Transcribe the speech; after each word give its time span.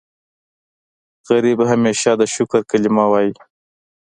غریب 1.29 1.59
همیشه 1.71 2.11
د 2.19 2.21
شکر 2.35 2.61
کلمه 2.71 3.05
وايي 3.11 3.33